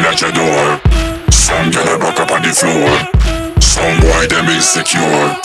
knocking 0.00 0.12
at 0.12 0.20
your 0.20 0.32
door. 0.32 1.30
Some 1.30 1.70
broke 1.70 2.20
up 2.20 2.30
on 2.30 2.42
the 2.42 2.52
floor. 2.52 2.88
Some 3.60 4.00
boy 4.00 4.26
them 4.26 4.46
insecure. 4.46 5.36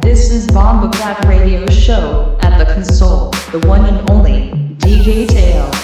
This 0.00 0.30
is 0.30 0.46
Bomba 0.48 0.96
Clap 0.96 1.24
Radio 1.26 1.66
Show 1.68 2.38
at 2.42 2.58
the 2.58 2.72
console, 2.72 3.30
the 3.52 3.66
one 3.66 3.84
and 3.86 4.10
only 4.10 4.50
DJ 4.78 5.26
Tail. 5.28 5.83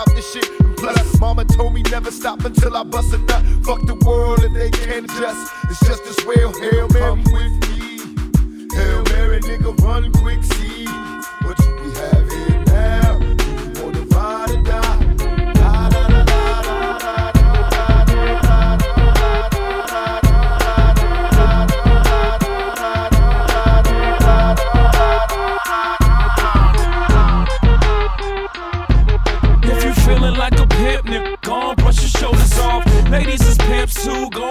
stop 0.00 0.16
this 0.16 0.32
shit. 0.32 0.76
Plus, 0.76 1.20
mama 1.20 1.44
told 1.44 1.74
me 1.74 1.82
never 1.90 2.10
stop 2.10 2.44
until 2.44 2.76
I 2.76 2.84
bust 2.84 3.12
a 3.12 3.18
nut. 3.18 3.44
Fuck 3.64 3.86
the 3.86 3.94
world 4.06 4.42
if 4.42 4.52
they 4.54 4.70
can't 4.70 5.04
adjust. 5.04 5.52
It's 5.64 5.80
just 5.80 6.04
as 6.06 6.24
well. 6.26 6.52
Hail 6.60 6.88
Mary, 6.88 7.00
Come 7.00 7.24
with 7.24 7.54
me. 7.68 7.98
Hail 8.74 9.02
Mary, 9.04 9.40
nigga, 9.40 9.76
run 9.82 10.10
quick, 10.12 10.42
see 10.42 10.86
what 11.42 11.58
you 11.58 11.76
be 11.82 11.98
having. 11.98 12.39
too 34.04 34.30
gone. 34.30 34.49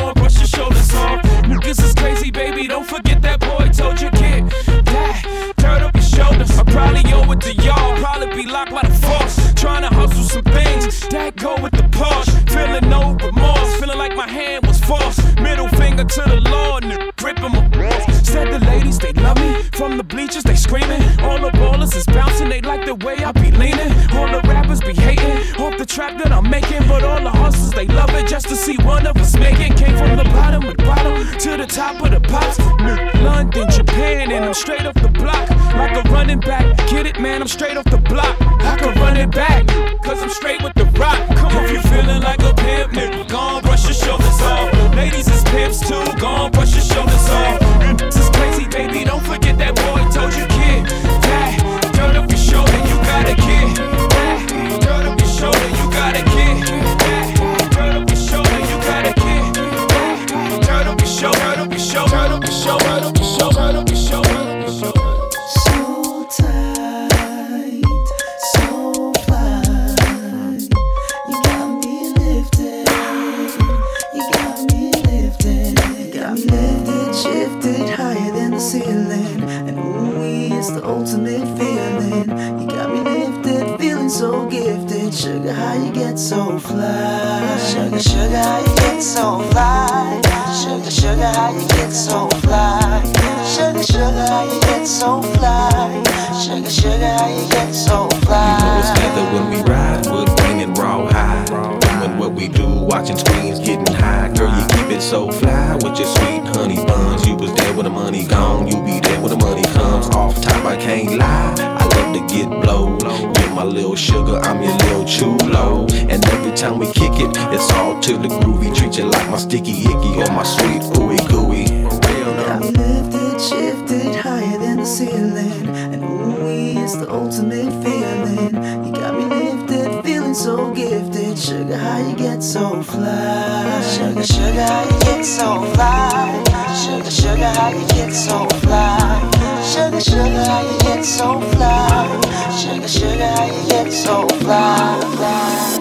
So 141.03 141.39
fly? 141.39 142.21
Sugar, 142.51 142.87
sugar, 142.87 143.27
how 143.27 143.45
you 143.45 143.67
get 143.69 143.91
so 143.91 144.27
fly? 144.39 144.99
fly. 145.15 145.78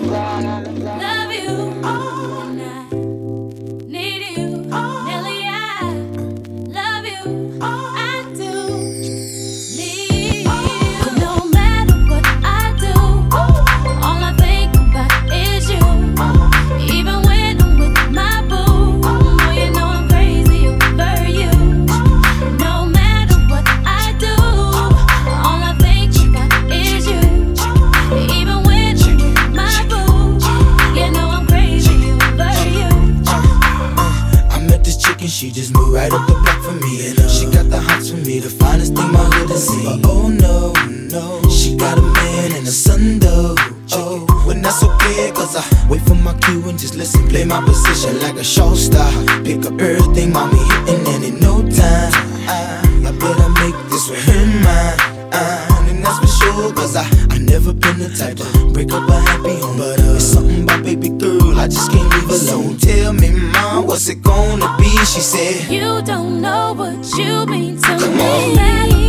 For 46.08 46.14
my 46.16 46.34
cue 46.40 46.66
and 46.68 46.78
just 46.78 46.94
listen, 46.96 47.28
play 47.28 47.44
my 47.44 47.60
position 47.64 48.18
like 48.20 48.36
a 48.36 48.44
show 48.44 48.74
star. 48.74 49.10
Pick 49.44 49.64
up 49.66 49.78
everything, 49.80 50.32
mommy 50.32 50.58
hitting, 50.58 51.06
and 51.14 51.24
in 51.24 51.40
no 51.40 51.60
time, 51.62 52.12
I, 52.48 52.80
I 53.06 53.12
better 53.12 53.48
make 53.60 53.76
this 53.90 54.08
with 54.10 54.24
her 54.26 54.46
mine. 54.64 54.98
Uh, 55.32 55.84
and 55.90 56.02
that's 56.04 56.18
for 56.18 56.26
sure, 56.44 56.72
cause 56.72 56.96
I, 56.96 57.04
I 57.30 57.38
never 57.38 57.72
been 57.72 57.98
the 57.98 58.08
type 58.16 58.36
to 58.38 58.72
break 58.72 58.90
up 58.92 59.08
a 59.08 59.20
happy 59.20 59.56
home. 59.60 59.76
But 59.78 60.00
uh, 60.00 60.14
it's 60.16 60.24
something 60.24 60.62
about 60.62 60.82
baby 60.82 61.10
girl, 61.10 61.58
I 61.58 61.68
just 61.68 61.90
can't 61.92 62.08
leave 62.14 62.30
alone. 62.30 62.78
So 62.78 62.86
Tell 62.88 63.12
me, 63.12 63.30
mom, 63.30 63.86
what's 63.86 64.08
it 64.08 64.22
gonna 64.22 64.74
be? 64.78 64.88
She 65.04 65.20
said, 65.20 65.70
You 65.70 66.02
don't 66.02 66.40
know 66.40 66.72
what 66.74 66.96
you 67.18 67.46
mean 67.46 67.76
to 67.76 67.82
Come 67.98 68.16
me. 68.16 68.58
on. 68.58 69.07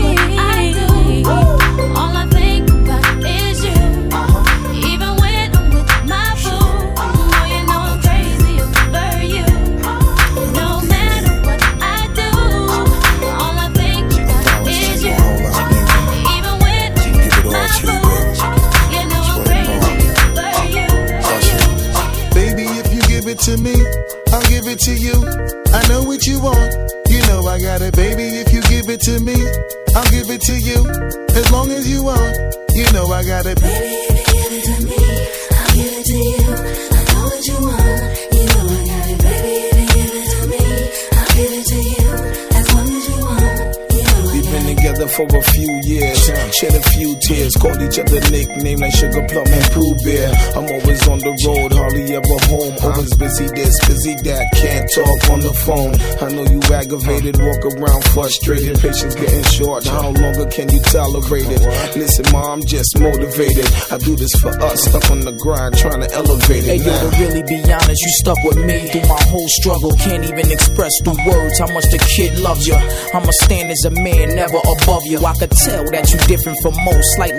Few 47.49 47.61
tears, 47.61 47.61
called 47.61 47.81
each 47.81 47.99
other 47.99 48.19
nicknames 48.31 48.81
like 48.81 48.93
Sugar 48.93 49.25
Plum 49.27 49.47
and 49.47 49.65
Pooh 49.71 49.95
Bear. 50.03 50.29
I'm 50.55 50.67
always 50.69 51.07
on 51.07 51.19
the 51.19 51.33
road, 51.45 51.73
hardly 51.73 52.03
ever 52.13 52.37
home. 52.49 52.75
Always 52.83 53.13
busy 53.15 53.47
this, 53.55 53.75
busy 53.87 54.15
that, 54.23 54.45
can't 54.55 54.89
talk 54.93 55.19
on 55.29 55.39
the 55.41 55.53
phone. 55.53 55.93
I 56.21 56.29
know 56.33 56.45
you 56.45 56.61
aggravated, 56.69 57.39
walk 57.41 57.63
around 57.65 58.03
frustrated, 58.13 58.79
patience 58.79 59.15
getting 59.15 59.43
short. 59.43 59.85
How 59.87 60.09
longer 60.09 60.45
can 60.47 60.69
you 60.69 60.81
tolerate 60.89 61.49
it? 61.49 61.61
Listen, 61.95 62.25
mom, 62.31 62.59
I'm 62.59 62.65
just 62.65 62.97
motivated. 62.99 63.67
I 63.91 63.97
do 63.97 64.15
this 64.15 64.33
for 64.39 64.53
us, 64.61 64.85
stuck 64.85 65.09
on 65.11 65.21
the 65.21 65.33
grind, 65.33 65.77
trying 65.77 66.01
to 66.01 66.09
elevate 66.13 66.65
it. 66.65 66.79
Hey 66.79 66.81
yo, 66.81 66.93
to 66.93 67.09
really 67.19 67.43
be 67.43 67.61
honest, 67.71 68.01
you 68.01 68.11
stuck 68.19 68.39
with 68.43 68.57
me 68.57 68.89
through 68.89 69.07
my 69.07 69.21
whole 69.29 69.49
struggle. 69.61 69.91
Can't 70.01 70.25
even 70.25 70.51
express 70.51 70.91
through 71.03 71.19
words 71.25 71.59
how 71.59 71.69
much 71.73 71.85
the 71.91 71.99
kid 71.99 72.39
loves 72.39 72.67
you. 72.67 72.75
I'ma 73.13 73.31
stand 73.45 73.71
as 73.71 73.85
a 73.85 73.91
man, 73.91 74.35
never 74.35 74.57
above 74.57 75.03
you. 75.05 75.19
I 75.25 75.33
could 75.37 75.51
tell 75.51 75.85
that 75.91 76.11
you 76.11 76.19
different 76.25 76.57
from 76.61 76.73
most, 76.83 77.15
slightly 77.15 77.38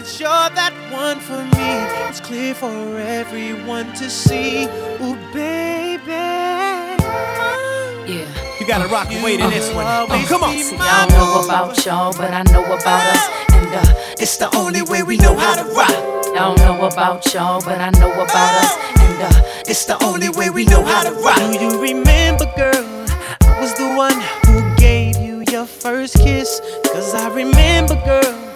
That 0.00 0.18
you're 0.20 0.28
that 0.56 0.72
one 0.92 1.20
for 1.20 1.36
me. 1.56 2.08
It's 2.08 2.20
clear 2.20 2.54
for 2.54 2.98
everyone 2.98 3.92
to 3.94 4.08
see. 4.08 4.64
Ooh, 4.64 5.16
baby. 5.32 6.10
Yeah. 8.08 8.26
You 8.58 8.66
gotta 8.66 8.88
rock 8.88 9.08
and 9.10 9.22
wait 9.22 9.40
in 9.40 9.50
this 9.50 9.72
one. 9.74 9.84
Oh, 9.86 10.24
come 10.26 10.42
on. 10.42 10.56
See, 10.56 10.76
I 10.78 11.06
don't 11.06 11.18
know 11.18 11.44
about 11.44 11.84
y'all, 11.84 12.12
but 12.16 12.32
I 12.32 12.42
know 12.44 12.64
about 12.64 13.04
us. 13.14 13.28
And 13.52 13.74
uh, 13.74 13.94
it's 14.18 14.36
the 14.38 14.54
only 14.56 14.82
way 14.82 15.02
we 15.02 15.18
know 15.18 15.36
how 15.36 15.62
to 15.62 15.64
rock. 15.74 15.90
I 15.90 16.54
don't 16.54 16.58
know 16.58 16.86
about 16.86 17.32
y'all, 17.34 17.60
but 17.60 17.80
I 17.80 17.90
know 18.00 18.12
about 18.12 18.54
us. 18.64 18.72
And 19.00 19.22
uh, 19.22 19.42
it's 19.66 19.84
the 19.84 20.02
only 20.02 20.30
way 20.30 20.48
we 20.48 20.64
know 20.64 20.82
how 20.82 21.02
to 21.02 21.12
rock. 21.20 21.36
Do 21.36 21.62
you 21.62 21.80
remember, 21.80 22.46
girl? 22.56 22.86
I 23.42 23.60
was 23.60 23.74
the 23.74 23.92
one 23.94 24.18
who 24.46 24.76
gave 24.76 25.16
you 25.16 25.44
your 25.50 25.66
first 25.66 26.16
kiss. 26.16 26.60
Cause 26.84 27.14
I 27.14 27.28
remember, 27.34 27.96
girl. 28.06 28.49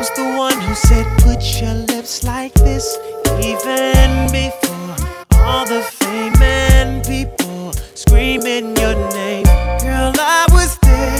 Was 0.00 0.08
the 0.16 0.24
one 0.24 0.58
who 0.62 0.74
said, 0.74 1.04
put 1.18 1.42
your 1.60 1.74
lips 1.74 2.24
like 2.24 2.54
this. 2.54 2.96
Even 3.38 4.32
before 4.32 4.96
all 5.36 5.66
the 5.66 5.82
fame 5.82 6.40
and 6.40 7.04
people 7.04 7.74
screaming 7.94 8.74
your 8.78 8.94
name. 9.12 9.44
Girl, 9.44 10.14
I 10.16 10.46
was 10.52 10.78
there. 10.78 11.19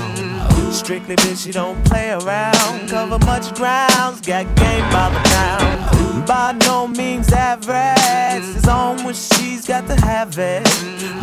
Strictly 0.91 1.15
bitch, 1.15 1.45
she 1.45 1.51
don't 1.53 1.81
play 1.85 2.11
around. 2.11 2.89
Cover 2.89 3.17
much 3.19 3.55
grounds, 3.55 4.19
got 4.19 4.43
game 4.57 4.83
by 4.91 5.07
the 5.07 5.21
pound. 5.29 6.27
By 6.27 6.51
no 6.67 6.85
means 6.85 7.31
average. 7.31 8.57
It's 8.57 8.67
on 8.67 9.01
when 9.05 9.13
she's 9.13 9.65
got 9.65 9.87
to 9.87 9.95
have 10.01 10.37
it. 10.37 10.65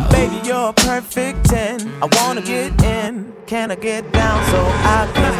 Baby, 0.09 0.41
you're 0.43 0.69
a 0.69 0.73
perfect 0.73 1.45
10. 1.51 1.87
I 2.01 2.09
wanna 2.17 2.41
get 2.41 2.83
in. 2.83 3.31
Can 3.45 3.69
I 3.69 3.75
get 3.75 4.11
down 4.11 4.43
so 4.49 4.59
I 4.59 5.07
can? 5.13 5.39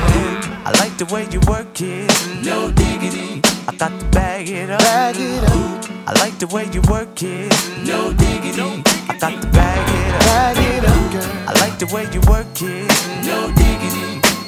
I 0.64 0.78
like 0.78 0.96
the 1.00 1.06
way 1.12 1.28
you 1.32 1.40
work 1.48 1.82
it. 1.82 2.12
No 2.46 2.70
diggity. 2.70 3.42
I 3.68 3.74
got 3.78 4.00
to 4.00 4.06
bag 4.12 4.48
it 4.48 4.70
up. 4.70 4.80
Bag 4.82 5.16
it 5.18 5.44
up. 5.44 6.08
I 6.08 6.14
like 6.20 6.38
the 6.38 6.46
way 6.46 6.70
you 6.72 6.82
work 6.88 7.24
it. 7.24 7.52
No 7.84 8.14
diggity. 8.14 8.84
I 9.10 9.18
got 9.18 9.42
to 9.42 9.48
bag 9.48 9.90
it 9.90 10.14
up. 10.14 10.22
Bag 10.22 10.58
it 10.58 10.86
up, 10.86 11.12
girl. 11.14 11.50
I 11.50 11.54
like 11.62 11.80
the 11.80 11.88
way 11.88 12.04
you 12.14 12.22
work 12.30 12.46
it. 12.62 13.26
No 13.26 13.48
diggity. 13.48 13.59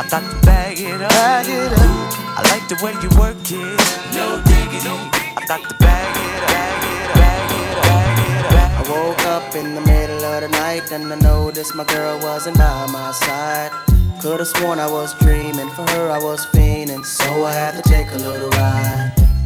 I 0.02 0.08
got 0.10 0.32
to 0.32 0.46
bag 0.48 0.80
it 0.80 1.00
up. 1.00 1.12
Bag 1.12 1.46
it 1.48 1.72
up. 1.74 1.80
I 2.34 2.42
like 2.50 2.68
the 2.68 2.74
way 2.84 2.94
you 3.04 3.10
work 3.22 3.38
it. 3.38 3.78
No 4.18 4.42
diggity. 4.50 4.90
I 4.90 5.46
got 5.48 5.62
to 5.70 5.76
bag 5.78 6.18
it 6.18 6.42
up. 6.42 6.50
Bag 6.50 6.82
it 6.90 7.06
up. 7.06 7.22
Bag 7.22 7.52
it 7.54 7.78
up. 7.78 8.50
Bag 8.50 8.80
it 8.80 8.82
up. 8.82 8.88
I 8.88 8.92
woke 8.92 9.26
up 9.28 9.56
in 9.56 9.76
the 9.76 9.82
middle 9.82 10.26
of 10.26 10.42
the 10.42 10.48
night 10.48 10.92
and 10.92 11.14
I 11.14 11.20
noticed 11.20 11.76
my 11.76 11.84
girl 11.84 12.18
wasn't 12.18 12.58
by 12.58 12.88
my 12.88 13.12
side. 13.12 13.70
Could've 14.20 14.48
sworn 14.48 14.80
I 14.80 14.88
was 14.88 15.14
dreaming, 15.20 15.70
for 15.70 15.88
her 15.92 16.10
I 16.10 16.18
was 16.18 16.48
fiending, 16.48 17.06
so 17.06 17.46
I 17.46 17.54
had 17.54 17.84
to 17.84 17.88
take 17.88 18.12
a 18.12 18.18
little 18.18 18.50
ride. 18.50 19.21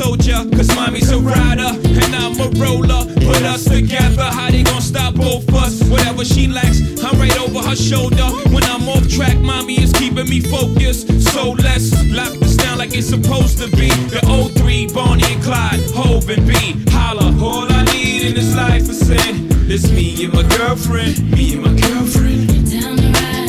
Soldier. 0.00 0.40
Cause 0.56 0.74
mommy's 0.74 1.10
a 1.10 1.18
rider, 1.18 1.72
and 2.02 2.12
I'm 2.16 2.34
a 2.40 2.48
roller. 2.56 3.04
Put 3.26 3.42
us 3.54 3.64
together, 3.64 4.22
how 4.22 4.50
they 4.50 4.62
gon' 4.62 4.80
stop 4.80 5.14
both 5.14 5.52
us? 5.54 5.82
Whatever 5.90 6.24
she 6.24 6.46
lacks, 6.46 6.80
I'm 7.04 7.18
right 7.20 7.38
over 7.38 7.60
her 7.68 7.76
shoulder. 7.76 8.28
When 8.54 8.64
I'm 8.64 8.88
off 8.88 9.06
track, 9.08 9.36
mommy 9.38 9.76
is 9.82 9.92
keeping 9.92 10.28
me 10.28 10.40
focused. 10.40 11.04
So 11.32 11.52
let's 11.52 11.92
lock 12.08 12.32
this 12.40 12.56
down 12.56 12.78
like 12.78 12.94
it's 12.94 13.08
supposed 13.08 13.58
to 13.58 13.68
be. 13.76 13.90
The 14.14 14.20
03, 14.56 14.88
Bonnie 14.94 15.34
and 15.34 15.42
Clyde, 15.42 15.80
Hove 15.92 16.30
and 16.30 16.46
B. 16.48 16.54
Holla, 16.90 17.28
all 17.44 17.70
I 17.70 17.84
need 17.92 18.28
in 18.28 18.34
this 18.34 18.54
life 18.56 18.88
is 18.88 19.00
sin. 19.06 19.48
It's 19.68 19.90
me 19.90 20.24
and 20.24 20.32
my 20.32 20.44
girlfriend, 20.56 21.30
me 21.30 21.54
and 21.54 21.62
my 21.62 21.74
girlfriend. 21.78 22.48
Down 22.70 22.96
the 22.96 23.10
ride 23.14 23.39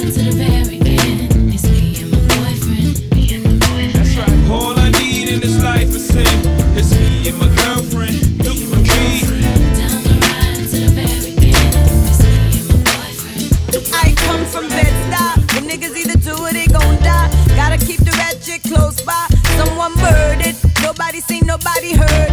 heard 21.93 22.30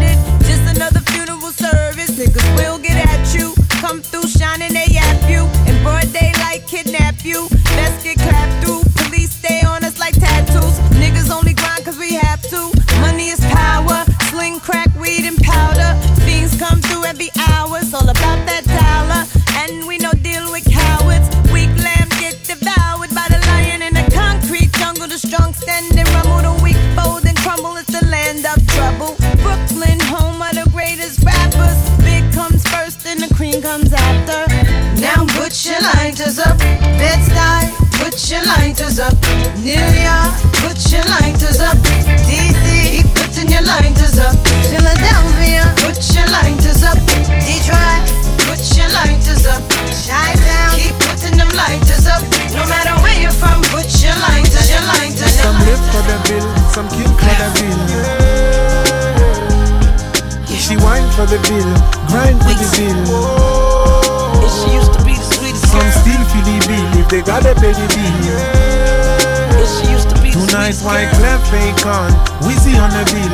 Vuitton, 71.88 72.12
Weezy 72.44 72.76
on 72.76 72.90
the 72.92 73.00
beat. 73.08 73.32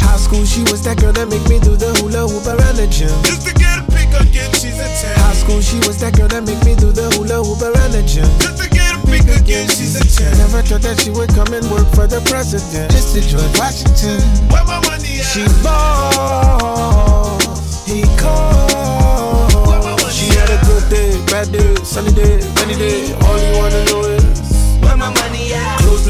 High 0.00 0.16
school, 0.16 0.44
she 0.44 0.62
was 0.72 0.80
that 0.82 0.98
girl 1.00 1.12
that 1.12 1.28
make 1.28 1.46
me 1.48 1.58
do 1.60 1.76
the 1.76 1.92
hula 2.00 2.26
hoop 2.28 2.46
around 2.46 2.76
the 2.76 2.86
gym. 2.88 3.12
Just 3.24 3.46
to 3.46 3.52
get 3.54 3.76
a 3.76 3.84
pick 3.92 4.08
again, 4.16 4.50
she's 4.56 4.80
a 4.80 4.88
10. 4.88 5.18
High 5.20 5.36
school, 5.36 5.60
she 5.60 5.76
was 5.84 6.00
that 6.00 6.16
girl 6.16 6.28
that 6.28 6.44
make 6.44 6.64
me 6.64 6.74
do 6.76 6.92
the 6.92 7.12
hula 7.12 7.44
hoop 7.44 7.60
around 7.60 7.92
the 7.92 8.00
gym. 8.08 8.24
Just 8.40 8.56
to 8.62 8.68
get 8.72 8.96
a 8.96 8.98
pick 9.04 9.28
again, 9.28 9.68
she's 9.68 10.00
a 10.00 10.04
10. 10.04 10.38
Never 10.38 10.62
thought 10.64 10.80
that 10.80 11.00
she 11.00 11.10
would 11.12 11.28
come 11.36 11.52
and 11.52 11.68
work 11.68 11.86
for 11.92 12.06
the 12.08 12.24
president. 12.24 12.90
Just 12.92 13.12
to 13.12 13.20
George 13.20 13.52
Washington. 13.60 14.16
Where 14.48 14.64
my 14.64 14.80
money 14.88 15.20
at? 15.20 15.28
She 15.28 15.44
balls, 15.60 17.44
he 17.84 18.08
calls. 18.16 18.80
She 20.08 20.32
had 20.32 20.48
a 20.48 20.56
good 20.64 20.88
day, 20.88 21.20
bad 21.28 21.52
day, 21.52 21.76
sunny 21.84 22.16
day, 22.16 22.40
rainy 22.56 22.80
day. 22.80 23.12
All 23.28 23.36
you 23.36 23.52
wanna 23.60 23.84
know 23.92 24.09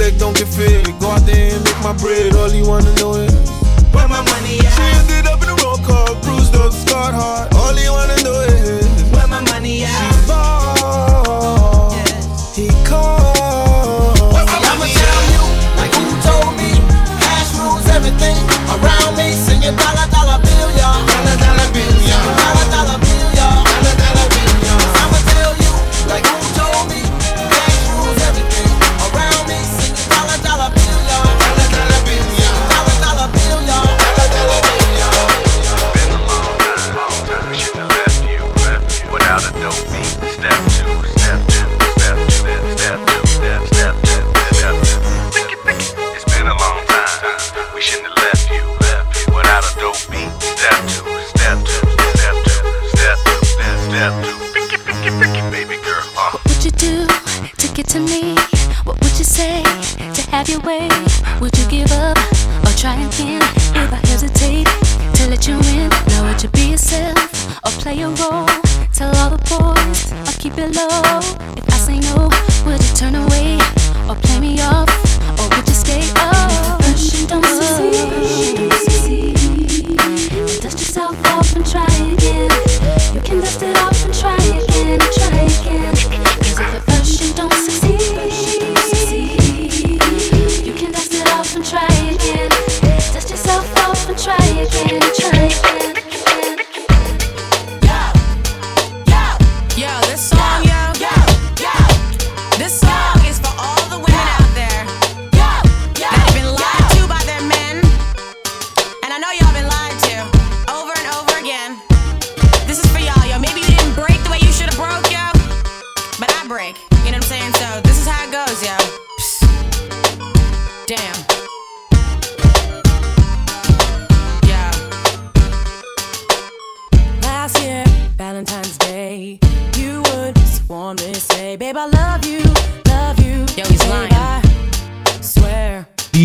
don't 0.09 0.35
get 0.35 0.49
fit. 0.49 0.87
Go 0.99 1.11
out 1.11 1.27
there 1.27 1.55
and 1.55 1.65
make 1.65 1.81
my 1.83 1.93
bread, 1.93 2.35
all 2.35 2.51
you 2.51 2.67
wanna 2.67 2.93
know 2.95 3.15
is 3.15 3.51
where 3.93 4.09
my 4.09 4.23
money 4.23 4.59
at. 4.65 4.73
She 4.73 4.83
ended 5.13 5.27
up 5.27 5.43
in 5.43 5.49
a 5.51 5.57
roll 5.63 5.77
car, 5.85 6.15
bruised 6.23 6.57
up, 6.57 6.73
scarred 6.73 7.15
heart. 7.15 7.53
All 7.55 7.77
you 7.77 7.93
wanna 7.93 8.17
know 8.23 8.41
is 8.41 8.89
where 9.13 9.27
my 9.29 9.43
money 9.53 9.85
at. 9.85 9.93
She 9.93 10.27
ball, 10.27 11.93
yeah. 11.93 12.57
he 12.57 12.69
called. 12.89 14.33
I'ma 14.33 14.87
tell 14.89 15.23
you, 15.35 15.45
like 15.77 15.93
you 16.01 16.09
told 16.25 16.57
me, 16.57 16.81
cash 17.21 17.53
rules 17.61 17.87
everything 17.89 18.37
around 18.73 19.17
me, 19.19 19.33
singing 19.33 19.77
dollar. 19.77 20.10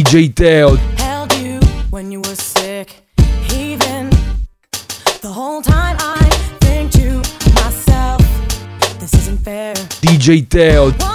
DJ 0.05 0.35
Dale. 0.35 0.75
Held 0.97 1.33
you 1.39 1.59
when 1.89 2.11
you 2.11 2.19
were 2.19 2.35
sick, 2.35 3.01
even 3.51 4.11
the 5.21 5.31
whole 5.33 5.63
time 5.63 5.95
I 5.99 6.19
think 6.61 6.91
to 6.91 7.17
myself, 7.55 8.21
this 8.99 9.15
isn't 9.15 9.39
fair. 9.39 9.73
DJ 9.73 10.47
Dale. 10.47 11.14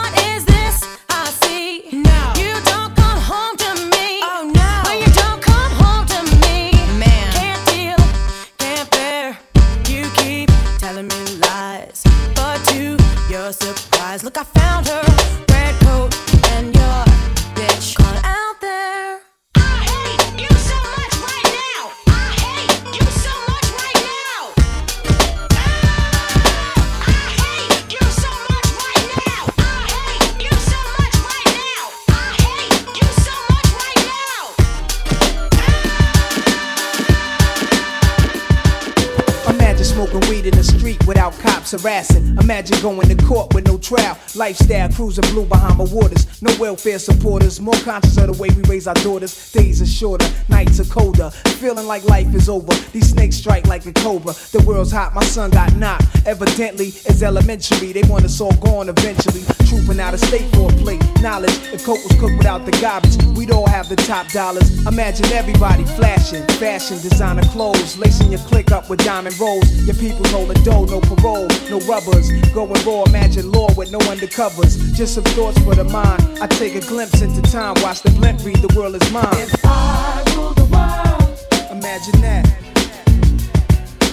Imagine 42.51 42.83
going 42.83 43.17
to 43.17 43.25
court 43.27 43.55
with 43.55 43.65
no 43.69 43.79
trial. 43.79 44.19
Lifestyle 44.35 44.89
cruising 44.89 45.23
blue 45.31 45.47
behind 45.47 45.79
my 45.79 45.85
waters. 45.85 46.43
No 46.43 46.53
welfare 46.59 46.99
supporters. 46.99 47.61
More 47.61 47.79
conscious 47.85 48.17
of 48.17 48.27
the 48.27 48.43
way 48.43 48.49
we 48.49 48.63
raise 48.63 48.89
our 48.89 48.95
daughters. 48.95 49.53
Days 49.53 49.81
are 49.81 49.87
shorter, 49.87 50.29
nights 50.49 50.81
are 50.81 50.85
colder. 50.87 51.31
Feeling 51.61 51.87
like 51.87 52.03
life 52.07 52.35
is 52.35 52.49
over. 52.49 52.75
These 52.91 53.11
snakes 53.11 53.37
strike 53.37 53.69
like 53.69 53.87
a 53.87 53.93
cobra. 53.93 54.33
The 54.51 54.65
world's 54.67 54.91
hot, 54.91 55.15
my 55.15 55.23
son 55.23 55.51
got 55.51 55.77
knocked. 55.77 56.20
Evidently, 56.27 56.89
it's 57.07 57.23
elementary. 57.23 57.93
They 57.93 58.03
want 58.03 58.25
us 58.25 58.41
all 58.41 58.55
gone 58.57 58.89
eventually. 58.89 59.43
Trooping 59.67 60.01
out 60.01 60.15
of 60.15 60.21
state 60.21 60.49
for 60.55 60.71
a 60.71 60.75
plate. 60.75 61.03
Knowledge, 61.21 61.57
if 61.73 61.85
coke 61.85 62.03
was 62.05 62.19
cooked 62.19 62.37
without 62.39 62.67
the 62.67 62.73
garbage, 62.81 63.17
we'd 63.37 63.51
all 63.51 63.69
have 63.69 63.89
the 63.89 63.97
top 63.97 64.29
dollars. 64.29 64.85
Imagine 64.87 65.27
everybody 65.27 65.85
flashing, 65.85 66.47
fashion, 66.59 66.99
designer 67.01 67.43
clothes, 67.55 67.97
lacing 67.99 68.33
your 68.33 68.41
click 68.41 68.71
up 68.73 68.91
with 68.91 69.01
diamond 69.05 69.39
rolls. 69.39 69.71
Your 69.87 69.97
people 69.97 70.27
holding 70.29 70.63
dough, 70.63 70.85
no 70.85 71.01
parole, 71.01 71.49
no 71.71 71.79
rubbers. 71.81 72.31
Going 72.53 72.73
raw, 72.85 73.05
imagine 73.05 73.51
law 73.53 73.69
with 73.75 73.91
no 73.93 73.99
undercovers. 74.01 74.95
Just 74.95 75.15
some 75.15 75.25
thoughts 75.25 75.59
for 75.63 75.75
the 75.75 75.85
mind. 75.85 76.23
I 76.41 76.47
take 76.47 76.75
a 76.75 76.81
glimpse 76.81 77.23
into 77.23 77.43
time, 77.43 77.75
watch 77.83 78.03
the 78.03 78.11
blimp 78.11 78.45
read, 78.45 78.57
the 78.57 78.75
world 78.77 78.95
is 79.01 79.13
mine. 79.13 79.27
If 79.33 79.55
I 79.65 80.23
rule 80.37 80.53
the 80.55 80.65
world, 80.65 81.71
imagine 81.71 82.21
that. 82.23 82.47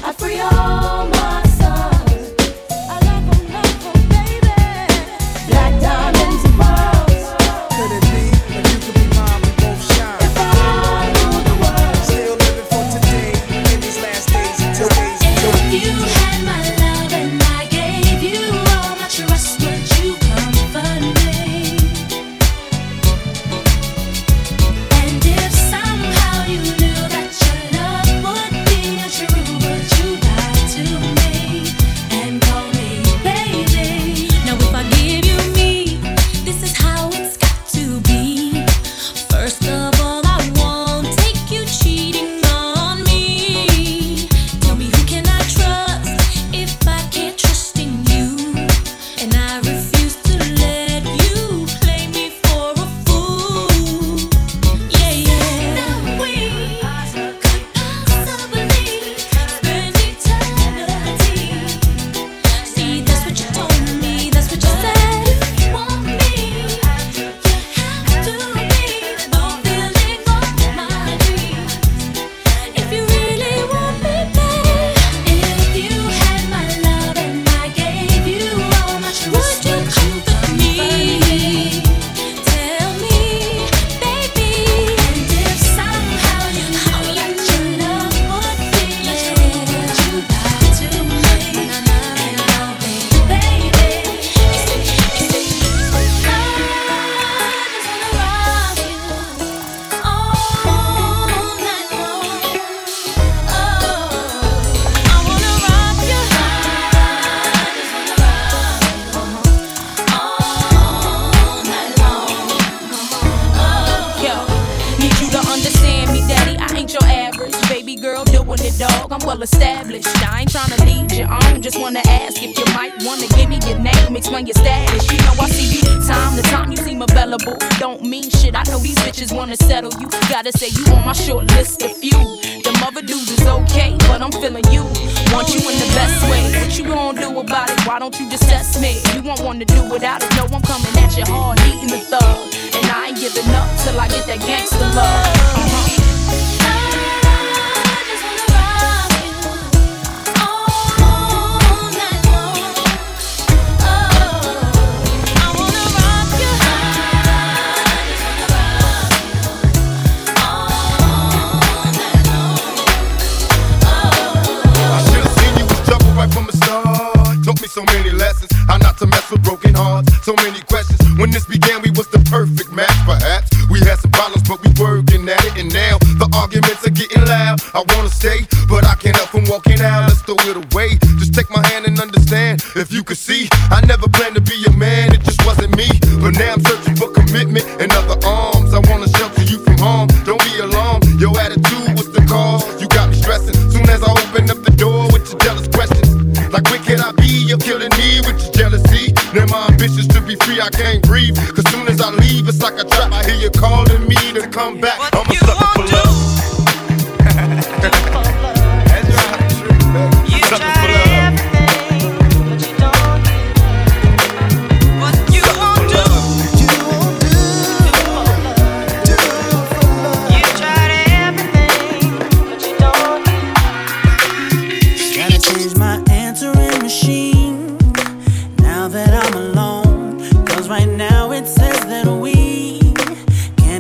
I 0.04 0.14
free 0.14 0.40
all 0.40 1.08
my 1.08 1.47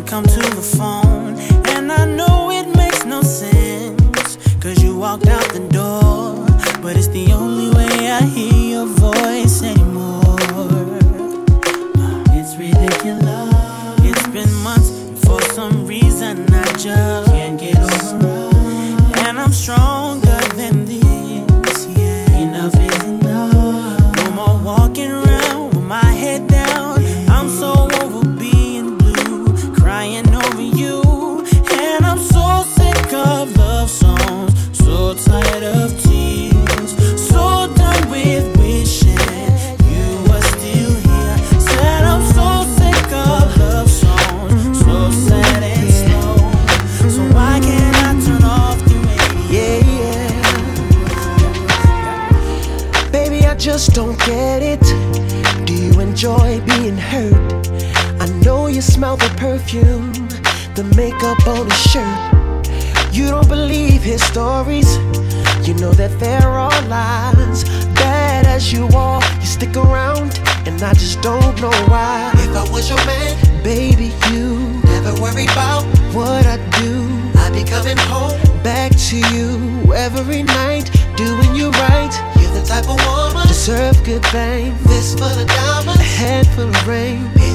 come 0.06 0.24
to 0.24 0.40
the 0.40 0.62
phone. 0.62 0.97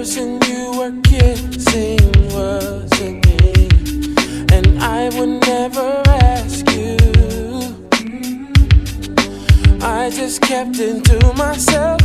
Person 0.00 0.40
you 0.48 0.78
were 0.78 0.98
kissing 1.02 2.00
wasn't 2.32 3.20
me. 3.26 3.68
And 4.50 4.82
I 4.82 5.10
would 5.14 5.44
never 5.46 6.02
ask 6.06 6.66
you. 6.72 6.96
I 9.82 10.08
just 10.08 10.40
kept 10.40 10.78
it 10.78 11.04
to 11.04 11.34
myself. 11.34 11.99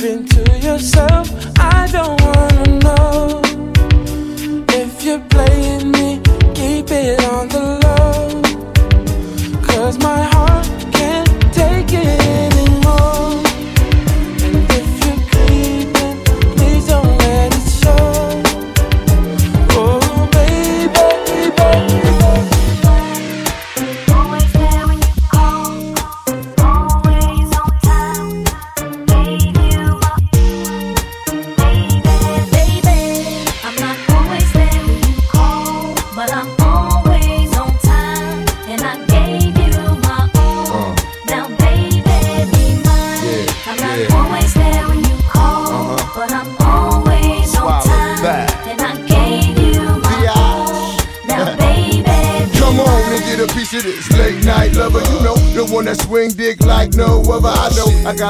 To 0.00 0.39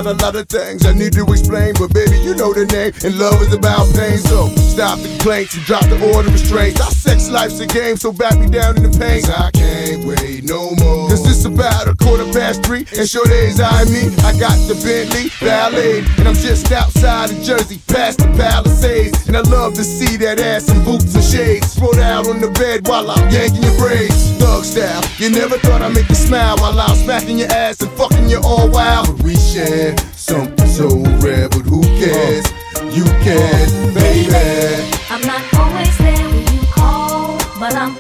a 0.07 0.15
lot 0.15 0.37
of 0.37 0.49
things 0.49 0.87
I 0.87 0.93
need 0.93 1.13
to 1.15 1.25
explain, 1.27 1.75
but 1.75 1.93
baby, 1.93 2.19
you 2.19 2.35
know 2.35 2.55
the 2.55 2.65
name. 2.67 2.93
And 3.05 3.19
love 3.19 3.41
is 3.43 3.53
about 3.53 3.93
pain. 3.95 4.19
So 4.19 4.49
stop 4.91 5.03
the 5.03 5.09
complaints 5.09 5.55
and 5.55 5.65
drop 5.67 5.85
the 5.87 6.15
order 6.15 6.29
of 6.29 6.35
restraints. 6.35 6.81
Our 6.81 6.91
sex 6.91 7.31
life's 7.31 7.61
a 7.61 7.67
game, 7.67 7.97
so 7.97 8.13
back 8.13 8.39
me 8.39 8.47
down 8.49 8.77
in 8.77 8.83
the 8.83 8.99
pain. 8.99 9.23
I 9.31 9.51
can't 9.53 10.05
wait 10.05 10.43
no 10.45 10.75
more. 10.83 11.09
Cause 11.09 11.23
it's 11.31 11.45
about 11.45 11.87
a 11.87 11.95
quarter 11.95 12.27
past 12.33 12.65
three, 12.65 12.87
and 12.99 13.09
sure 13.09 13.25
days 13.27 13.61
I 13.61 13.85
me. 13.85 14.11
I 14.27 14.35
got 14.39 14.57
the 14.67 14.75
Bentley 14.83 15.31
Ballet, 15.41 16.03
and 16.19 16.27
I'm 16.27 16.35
just 16.35 16.73
outside 16.73 17.31
of 17.31 17.39
Jersey, 17.43 17.79
past 17.87 18.19
the 18.19 18.27
Palisades. 18.35 19.29
And 19.29 19.37
I 19.37 19.43
love 19.43 19.75
to 19.75 19.85
see 19.85 20.17
that 20.19 20.41
ass 20.41 20.69
in 20.69 20.83
boots 20.85 21.15
and 21.15 21.25
shades. 21.25 21.73
Spread 21.73 22.01
out 22.01 22.27
on 22.27 22.41
the 22.41 22.51
bed 22.51 22.89
while 22.89 23.11
I'm 23.11 23.31
yanking 23.31 23.63
your 23.63 23.77
braids. 23.79 24.33
Thug 24.43 24.65
style, 24.65 25.03
you 25.19 25.31
never 25.31 25.59
thought 25.59 25.83
I'd 25.83 25.95
make 25.95 26.09
you 26.09 26.17
smile 26.17 26.57
while 26.59 26.79
I'm 26.81 26.97
smacking 26.97 27.39
your 27.39 27.53
ass 27.53 27.81
and 27.81 27.91
fucking 27.93 28.29
you 28.29 28.41
all 28.43 28.69
wild. 28.69 29.07
But 29.07 29.23
we 29.23 29.37
share 29.37 29.97
something 30.17 30.67
so 30.67 30.89
rare, 31.23 31.49
but 31.49 31.63
who 31.63 31.83
cares? 32.03 32.60
You 32.93 33.05
can, 33.23 33.95
baby. 33.95 34.91
I'm 35.09 35.21
not 35.23 35.43
always 35.55 35.97
there 35.99 36.29
when 36.29 36.47
you 36.55 36.67
call, 36.73 37.39
but 37.59 37.75
I'm 37.75 38.00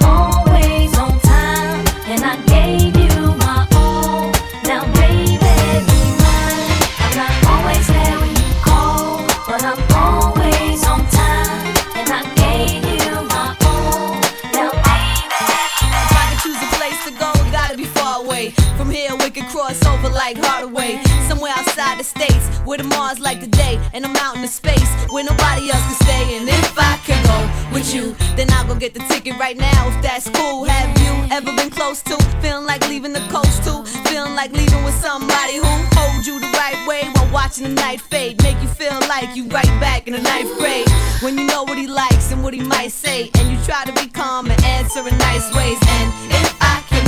where 22.71 22.79
the 22.79 22.85
Mars 22.85 23.19
like 23.19 23.41
the 23.41 23.49
day, 23.49 23.81
and 23.93 24.07
I'm 24.07 24.15
out 24.15 24.37
in 24.37 24.43
the 24.43 24.49
space 24.49 24.91
where 25.11 25.25
nobody 25.25 25.73
else 25.73 25.83
can 25.91 25.99
stay. 26.07 26.37
And 26.39 26.49
if 26.49 26.79
I 26.79 26.95
can 27.03 27.19
go 27.27 27.75
with 27.75 27.93
you, 27.93 28.15
then 28.37 28.47
I'll 28.53 28.65
go 28.65 28.77
get 28.77 28.95
the 28.95 29.01
ticket 29.11 29.37
right 29.41 29.57
now. 29.57 29.89
If 29.89 30.01
that's 30.01 30.31
cool, 30.31 30.63
have 30.67 30.91
you 31.03 31.35
ever 31.35 31.51
been 31.57 31.71
close 31.71 32.01
to 32.03 32.17
feeling 32.41 32.67
like 32.67 32.87
leaving 32.89 33.13
the 33.13 33.27
coast 33.27 33.65
too? 33.65 33.83
Feeling 34.09 34.37
like 34.37 34.53
leaving 34.53 34.85
with 34.85 34.95
somebody 34.95 35.57
who 35.57 35.67
hold 35.99 36.25
you 36.25 36.39
the 36.39 36.47
right 36.63 36.79
way 36.87 37.11
while 37.15 37.33
watching 37.33 37.65
the 37.65 37.75
night 37.75 38.01
fade, 38.01 38.41
make 38.45 38.63
you 38.63 38.69
feel 38.69 39.01
like 39.09 39.35
you 39.35 39.49
right 39.49 39.75
back 39.83 40.07
in 40.07 40.13
the 40.13 40.23
ninth 40.23 40.57
grade. 40.57 40.89
When 41.23 41.37
you 41.37 41.47
know 41.47 41.65
what 41.65 41.77
he 41.77 41.89
likes 41.89 42.31
and 42.31 42.41
what 42.41 42.55
he 42.55 42.61
might 42.61 42.93
say, 42.93 43.31
and 43.35 43.51
you 43.51 43.59
try 43.65 43.85
to 43.85 43.93
be 43.95 44.07
calm 44.07 44.49
and 44.49 44.63
answer 44.63 45.01
in 45.01 45.19
nice 45.19 45.53
ways. 45.57 45.79
And 45.99 46.09
if 46.39 46.60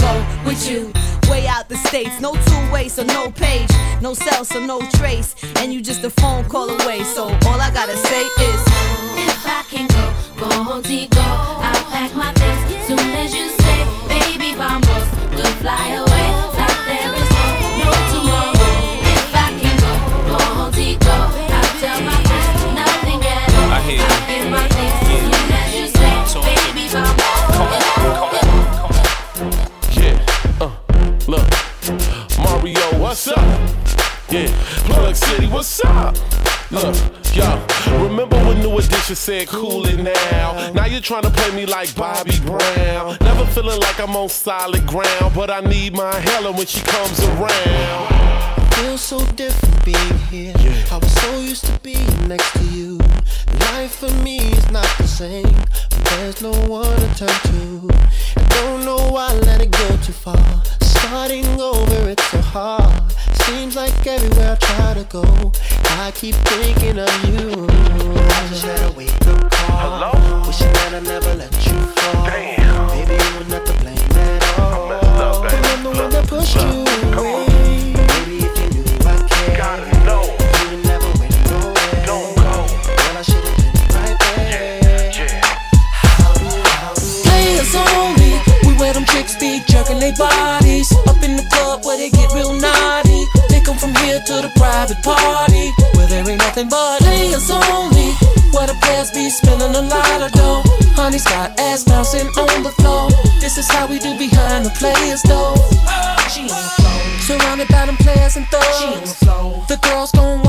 go 0.03 0.15
with 0.45 0.69
you, 0.69 0.93
way 1.31 1.47
out 1.47 1.69
the 1.69 1.77
states, 1.77 2.21
no 2.21 2.33
two 2.35 2.73
way, 2.73 2.89
so 2.89 3.03
no 3.05 3.31
page, 3.31 3.71
no 4.01 4.15
cell, 4.15 4.45
so 4.45 4.59
no 4.59 4.81
trace, 4.99 5.35
and 5.61 5.73
you 5.73 5.81
just 5.81 6.03
a 6.05 6.11
phone 6.11 6.45
call 6.49 6.69
away. 6.69 7.05
So 7.05 7.25
all 7.47 7.61
I 7.69 7.71
gotta 7.73 7.97
say 7.97 8.23
is, 8.51 8.61
if 9.31 9.47
I 9.47 9.63
can 9.71 9.87
go, 9.97 10.05
go, 10.41 10.65
go, 10.65 11.12
what's 35.63 35.85
up? 35.85 36.17
Look, 36.73 36.97
yo, 37.37 37.47
remember 38.03 38.37
when 38.47 38.59
New 38.59 38.77
Edition 38.79 39.15
said 39.15 39.47
cool 39.47 39.87
it 39.87 40.03
now? 40.03 40.73
Now 40.73 40.87
you're 40.87 41.01
trying 41.01 41.23
to 41.23 41.31
play 41.31 41.55
me 41.55 41.67
like 41.67 41.95
Bobby 41.95 42.37
Brown. 42.41 43.17
Never 43.21 43.47
feeling 43.47 43.79
like 43.79 44.01
I'm 44.01 44.17
on 44.17 44.29
solid 44.29 44.85
ground, 44.89 45.33
but 45.37 45.53
I 45.53 45.61
need 45.61 45.93
my 45.93 46.13
Helen 46.17 46.57
when 46.57 46.67
she 46.67 46.81
comes 46.81 47.23
around. 47.29 48.73
Feels 48.75 49.03
so 49.03 49.25
different 49.37 49.85
being 49.85 50.19
here. 50.33 50.57
I 50.91 50.99
was 50.99 51.13
so 51.23 51.39
used 51.39 51.65
to 51.67 51.79
being 51.79 52.27
next 52.27 52.53
to 52.55 52.65
you. 52.65 52.99
Life 53.71 53.95
for 54.01 54.11
me 54.25 54.39
is 54.39 54.69
not 54.73 54.93
the 54.99 55.07
same. 55.07 55.45
When 55.45 56.19
there's 56.19 56.43
no 56.43 56.51
one 56.67 56.97
to 56.97 57.15
turn 57.15 57.39
to. 57.53 57.89
I 58.37 58.43
don't 58.49 58.85
know 58.85 59.13
why 59.13 59.29
I 59.29 59.35
let 59.35 59.63
it 59.63 59.71
go 59.71 59.97
too 59.99 60.13
far. 60.13 60.65
Starting 60.81 61.47
over, 61.61 62.09
it's 62.09 62.25
so 62.33 62.41
hard. 62.41 63.13
Seems 63.47 63.77
like 63.77 64.07
everywhere 64.07 64.53
I 64.53 64.57
try 64.57 64.95
to 64.95 65.05
go, 65.05 65.23
I 65.99 66.13
keep 66.15 66.35
thinking 66.35 66.99
of 66.99 67.25
you. 67.29 67.67
I 67.69 68.47
just 68.49 68.65
had 68.65 68.81
a 68.89 68.93
wake 68.93 69.11
up 69.27 69.51
call. 69.51 69.79
Hello? 69.79 70.47
Wishing 70.47 70.73
that 70.73 70.95
I 70.95 71.01
never 71.01 71.35
let 71.35 71.53
you 71.67 71.79
fall. 71.97 72.27
Damn. 72.27 72.89
Baby, 72.89 73.15
you 73.23 73.39
were 73.39 73.49
not 73.51 73.67
to 73.67 73.73
blame 73.83 73.99
at 73.99 74.59
all. 74.59 74.93
I'm 74.93 75.21
up, 75.21 75.45
eh? 75.45 75.57
I'm 75.57 75.83
the 75.83 75.91
one 75.91 76.11
that 76.11 76.27
pushed 76.29 76.57
you 76.57 76.87
away. 77.19 77.93
Baby, 77.93 78.47
if 78.47 78.55
you 78.59 78.69
knew 78.79 78.97
I 79.07 79.17
cared, 79.29 79.59
gotta. 79.59 79.85
You 80.71 80.79
never 80.85 81.11
went 81.19 81.35
nowhere. 81.51 82.07
Don't 82.07 82.35
go. 82.37 82.67
Well, 82.67 83.17
I 83.19 83.23
should've 83.23 83.57
been 83.59 83.75
right 83.97 84.19
there. 84.37 85.13
Players 87.27 87.75
only. 87.75 88.33
We 88.67 88.73
where 88.79 88.93
them 88.93 89.05
chicks 89.07 89.37
be 89.37 89.63
jerking 89.67 89.99
their 89.99 90.15
bodies. 90.17 90.93
Up 91.07 91.23
in 91.23 91.37
the 91.37 91.47
club 91.51 91.85
where 91.85 91.97
they 91.99 92.11
get 92.11 92.33
real 92.33 92.53
naughty. 92.55 93.12
To 94.33 94.49
the 94.49 94.53
private 94.57 95.01
party. 95.03 95.73
Where 95.95 96.07
there 96.09 96.25
ain't 96.29 96.41
nothing 96.41 96.69
but 96.69 97.01
players 97.01 97.51
only. 97.51 98.17
Where 98.53 98.67
the 98.67 98.77
players 98.81 99.11
be 99.11 99.29
spending 99.29 99.75
a 99.75 99.83
lot 99.83 100.23
of 100.23 100.33
dough. 100.33 100.63
Honey's 100.97 101.25
got 101.25 101.59
ass 101.59 101.85
bouncing 101.85 102.29
on 102.41 102.63
the 102.63 102.73
floor. 102.81 103.11
This 103.41 103.59
is 103.59 103.69
how 103.71 103.87
we 103.87 103.99
do 103.99 104.17
behind 104.17 104.65
the 104.65 104.73
players 104.81 105.23
though. 105.23 105.57
Surrounded 107.21 107.69
by 107.69 107.87
them 107.87 107.97
players 107.97 108.37
and 108.37 108.47
thugs. 108.49 109.21
The 109.69 109.79
girls 109.83 110.13
going 110.13 110.42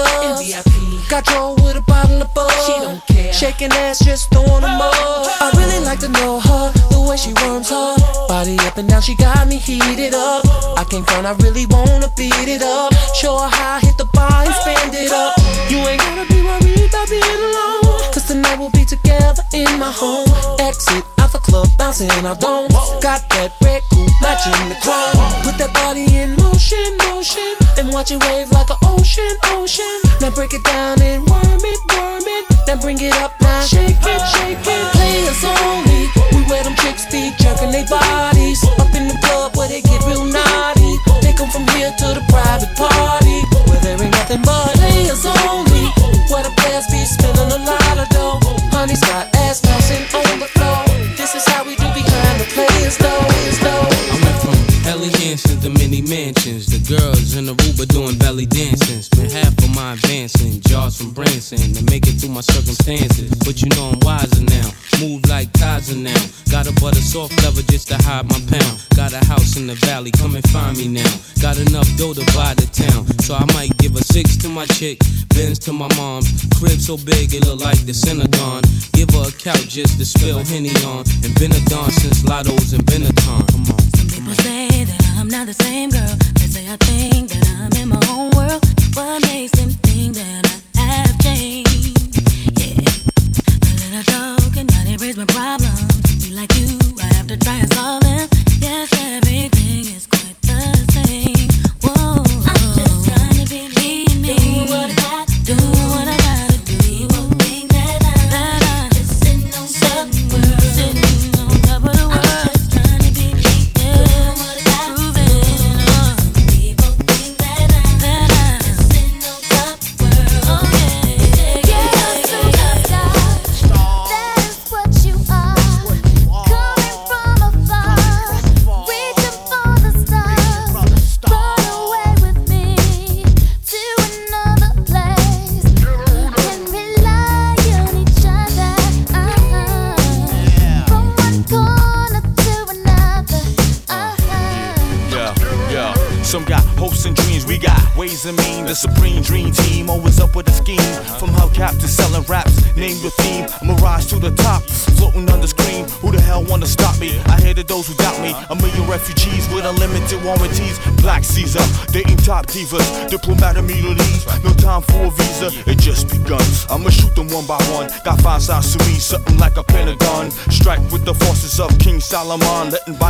in 0.00 0.46
VIP. 0.46 1.08
Got 1.08 1.24
Joe 1.26 1.54
with 1.62 1.76
a 1.76 1.82
bottle 1.82 2.22
of 2.22 2.32
bug. 2.34 2.50
She 2.66 2.72
don't 2.72 3.04
care. 3.06 3.32
Shaking 3.32 3.72
ass, 3.72 3.98
just 4.04 4.30
throwing 4.30 4.62
them 4.62 4.80
up. 4.80 4.94
I 4.94 5.52
really 5.56 5.84
like 5.84 6.00
to 6.00 6.08
know 6.08 6.40
her, 6.40 6.72
the 6.90 7.00
way 7.08 7.16
she 7.16 7.32
worms 7.34 7.68
her 7.68 7.96
body 8.44 8.58
up 8.66 8.76
and 8.78 8.88
down. 8.88 9.02
She 9.02 9.14
got 9.14 9.46
me 9.46 9.56
heated 9.56 10.14
up. 10.14 10.42
I 10.78 10.84
can't 10.90 11.06
front, 11.08 11.26
I 11.26 11.32
really 11.44 11.66
wanna 11.66 12.08
beat 12.16 12.48
it 12.48 12.62
up. 12.62 12.92
Show 13.14 13.36
her 13.36 13.48
how 13.48 13.76
I 13.76 13.80
hit 13.80 13.96
the 13.98 14.06
bar 14.06 14.42
and 14.44 14.54
stand 14.54 14.94
it 14.94 15.12
up. 15.12 15.36
You 15.70 15.78
ain't 15.78 16.00
gonna 16.00 16.26
be 16.26 16.42
worried 16.42 16.88
about 16.88 17.08
being 17.08 17.42
alone. 17.48 17.82
Cause 18.12 18.26
tonight 18.26 18.58
we'll 18.58 18.70
be 18.70 18.84
together 18.84 19.44
in 19.52 19.78
my 19.78 19.92
home. 19.92 20.28
Exit 20.58 21.04
out 21.20 21.30
the 21.32 21.38
club, 21.38 21.68
bouncing 21.78 22.10
I 22.10 22.34
don't. 22.34 22.70
Got 23.00 23.28
that 23.30 23.52
red 23.62 23.82
coupe 23.90 24.10
matching 24.20 24.68
the 24.68 24.78
chrome. 24.82 25.14
Put 25.44 25.56
that 25.58 25.72
body 25.74 26.04
in 26.16 26.34
motion, 26.36 26.96
motion. 27.06 27.61
And 27.78 27.92
watch 27.92 28.10
it 28.10 28.22
wave 28.28 28.50
like 28.52 28.70
an 28.70 28.76
ocean, 28.84 29.32
ocean. 29.56 29.96
Now 30.20 30.30
break 30.30 30.52
it 30.52 30.62
down 30.62 31.00
and 31.00 31.24
worm 31.26 31.62
it, 31.64 31.80
worm 31.96 32.22
it. 32.22 32.44
Then 32.66 32.78
bring 32.78 33.00
it 33.00 33.14
up 33.16 33.32
now. 33.40 33.62
Shake 33.62 33.96
it, 33.96 34.22
shake 34.36 34.60
it. 34.60 34.86
Players 34.92 35.42
only. 35.42 36.06
We 36.36 36.44
where 36.52 36.62
them 36.62 36.76
chicks 36.76 37.06
be 37.10 37.32
jerking 37.40 37.72
their 37.72 37.86
bodies. 37.86 38.62
Up 38.78 38.92
in 38.94 39.08
the 39.08 39.18
club 39.24 39.56
where 39.56 39.68
they 39.68 39.80
get 39.80 40.04
real 40.04 40.24
naughty. 40.24 40.94
They 41.22 41.32
come 41.32 41.50
from 41.50 41.66
here 41.74 41.90
to 41.90 42.08
the 42.14 42.24
private 42.28 42.76
party. 42.76 43.40
Where 43.66 43.80
there 43.80 43.98
ain't 43.98 44.14
nothing 44.14 44.42
but 44.42 44.76
players 44.76 45.24
only. 45.24 45.88
Where 46.30 46.44
the 46.44 46.52
players 46.62 46.86
be 46.86 47.02
spending 47.08 47.50
a 47.50 47.60
lot 47.66 47.98
of 47.98 48.08
dough. 48.14 48.38
Honey's 48.70 49.00
got 49.00 49.34
ass 49.42 49.60
bouncing 49.60 50.04
on 50.12 50.38
the 50.38 50.48
floor. 50.54 50.84
This 51.16 51.34
is 51.34 51.44
how 51.48 51.64
we 51.64 51.74
do 51.76 51.88
behind 51.96 52.36
the 52.38 52.46
players 52.52 52.96
though. 52.98 53.41
To 55.62 55.70
mini 55.70 56.02
mansions. 56.02 56.66
The 56.66 56.82
girls 56.82 57.36
in 57.36 57.46
the 57.46 57.54
Aruba 57.54 57.86
doing 57.86 58.18
belly 58.18 58.46
dancing. 58.46 59.00
Spent 59.02 59.30
half 59.32 59.54
of 59.58 59.70
my 59.74 59.94
advancing, 59.94 60.60
jars 60.60 60.96
from 60.96 61.12
Branson 61.12 61.72
to 61.74 61.84
make 61.90 62.06
it 62.06 62.18
through 62.18 62.34
my 62.34 62.40
circumstances. 62.40 63.30
But 63.46 63.62
you 63.62 63.68
know 63.70 63.94
I'm 63.94 64.00
wiser 64.00 64.42
now. 64.42 64.70
Move 65.02 65.26
like 65.28 65.52
Kaiser 65.54 65.96
now. 65.96 66.14
Got 66.48 66.70
a 66.70 66.72
butter 66.80 67.02
soft 67.02 67.34
leather 67.42 67.62
just 67.62 67.88
to 67.88 67.96
hide 68.06 68.22
my 68.30 68.38
pound. 68.46 68.86
Got 68.94 69.12
a 69.12 69.24
house 69.26 69.56
in 69.56 69.66
the 69.66 69.74
valley, 69.74 70.12
come 70.12 70.36
and 70.36 70.48
find 70.50 70.78
me 70.78 70.86
now. 70.86 71.12
Got 71.42 71.58
enough 71.58 71.90
dough 71.98 72.14
to 72.14 72.24
buy 72.38 72.54
the 72.54 72.70
town. 72.70 73.10
So 73.18 73.34
I 73.34 73.44
might 73.52 73.76
give 73.78 73.96
a 73.96 74.04
six 74.04 74.36
to 74.38 74.48
my 74.48 74.64
chick, 74.78 75.00
Benz 75.34 75.58
to 75.66 75.72
my 75.72 75.88
mom's. 75.96 76.30
Crib 76.54 76.78
so 76.78 76.96
big 76.96 77.34
it 77.34 77.44
look 77.44 77.58
like 77.58 77.82
the 77.84 77.92
Synagogue. 77.92 78.62
Give 78.92 79.10
her 79.10 79.26
a 79.26 79.32
couch 79.32 79.74
just 79.74 79.98
to 79.98 80.04
spill 80.04 80.38
Henny 80.38 80.70
on. 80.86 81.02
And 81.26 81.34
been 81.34 81.50
a 81.50 81.62
dawn 81.66 81.90
since 81.90 82.22
Lotto's 82.22 82.72
and 82.72 82.86
Benetton. 82.86 83.42
Come 83.50 83.74
on. 83.74 83.82
People 84.06 84.34
say 84.46 84.84
that 84.86 85.02
I'm 85.18 85.26
not 85.26 85.46
the 85.46 85.54
same 85.54 85.90
girl. 85.90 86.14
They 86.38 86.46
say 86.46 86.70
I 86.70 86.76
think 86.76 87.30
that 87.30 87.42
I'm 87.58 87.74
in 87.74 87.88
my 87.88 88.02
own 88.06 88.30
world. 88.38 88.62
What 88.94 89.18
makes 89.26 89.50
them 89.58 89.70
think 89.82 90.14
that 90.14 90.46
I 90.76 90.78
have 90.78 91.18
changed? 91.18 91.51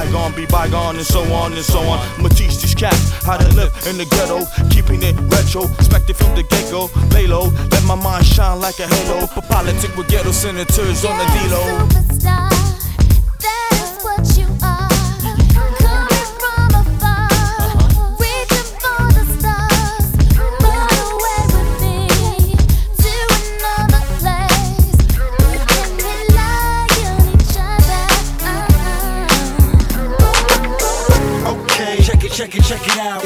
Bygone 0.03 0.35
be 0.35 0.47
bygone, 0.47 0.97
and 0.97 1.07
so 1.07 1.23
on 1.33 1.53
and 1.53 1.65
so 1.65 1.79
on. 1.81 1.99
I'ma 2.19 2.29
teach 2.29 2.61
these 2.61 2.75
cats 2.75 3.11
how 3.25 3.37
to 3.37 3.49
live 3.55 3.73
in 3.87 3.99
the 3.99 4.05
ghetto, 4.05 4.41
keeping 4.69 5.03
it 5.03 5.15
retro, 5.31 5.65
expected 5.75 6.17
from 6.17 6.35
the 6.35 6.43
get 6.43 6.71
go. 6.71 6.91
Lay 7.15 7.27
low, 7.27 7.53
let 7.71 7.85
my 7.85 7.95
mind 7.95 8.27
shine 8.27 8.61
like 8.61 8.79
a 8.81 8.87
halo. 8.87 9.27
For 9.27 9.43
politics 9.43 9.97
with 9.97 10.09
ghetto 10.09 10.33
senators 10.33 11.05
on 11.05 11.17
the 11.19 11.25
D-Lo. 11.25 12.41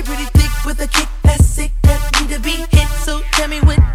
pretty 0.00 0.24
thick 0.24 0.64
with 0.64 0.80
a 0.80 0.86
kick 0.86 1.08
that's 1.22 1.44
sick 1.44 1.72
that 1.82 2.00
need 2.20 2.30
to 2.30 2.40
be 2.40 2.52
hit. 2.70 2.88
So 3.04 3.20
tell 3.32 3.48
me 3.48 3.60
what 3.60 3.91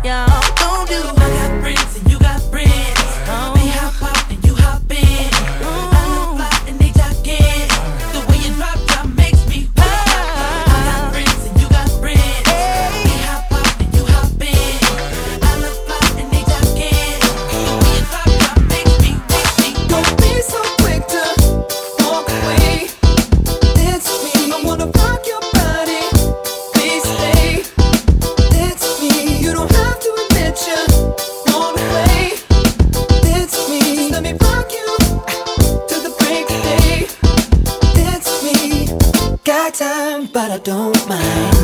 but 40.48 40.54
I 40.54 40.60
don't 40.60 41.10
mind. 41.10 41.57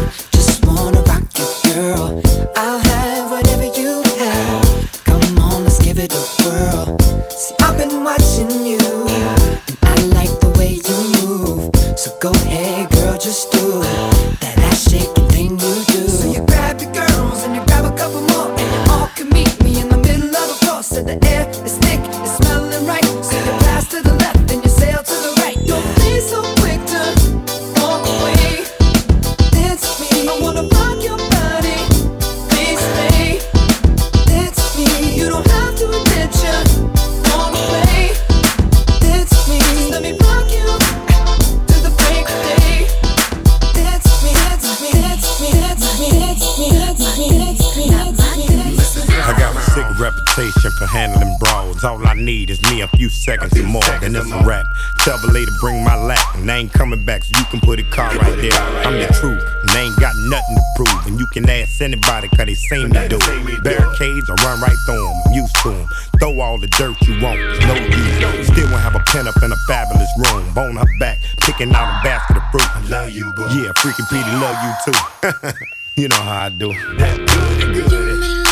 picking 71.64 71.76
out 71.76 72.00
a 72.00 72.04
basket 72.04 72.38
of 72.38 72.44
fruit. 72.52 72.76
I 72.76 72.88
love 72.90 73.10
you, 73.10 73.34
boo. 73.34 73.44
Yeah, 73.44 73.72
freaking 73.74 74.10
Petey 74.10 74.32
love 74.38 74.58
you 74.64 74.94
too. 74.94 75.72
you 76.02 76.08
know 76.08 76.16
how 76.18 76.46
I 76.46 76.50
do. 76.50 76.68
That 76.98 77.18
good, 77.28 77.90
good. 77.90 78.43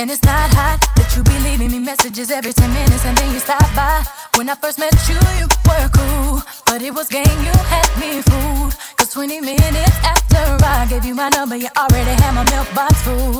And 0.00 0.10
it's 0.10 0.24
not 0.24 0.48
hot 0.56 0.80
that 0.96 1.12
you 1.14 1.22
be 1.22 1.36
leaving 1.44 1.72
me 1.72 1.78
messages 1.78 2.30
every 2.30 2.54
10 2.54 2.72
minutes 2.72 3.04
and 3.04 3.14
then 3.18 3.34
you 3.34 3.38
stop 3.38 3.68
by. 3.76 4.02
When 4.34 4.48
I 4.48 4.54
first 4.54 4.78
met 4.78 4.96
you, 5.04 5.20
you 5.36 5.46
were 5.68 5.88
cool, 5.92 6.40
but 6.64 6.80
it 6.80 6.94
was 6.94 7.06
game 7.08 7.40
you 7.44 7.56
had 7.68 7.90
me 8.00 8.22
fooled. 8.24 8.72
Cause 8.96 9.12
20 9.12 9.42
minutes 9.42 9.96
after 10.00 10.40
I 10.64 10.86
gave 10.88 11.04
you 11.04 11.14
my 11.14 11.28
number, 11.28 11.56
you 11.56 11.68
already 11.76 12.16
had 12.16 12.32
my 12.32 12.48
mailbox 12.48 12.96
full. 13.02 13.39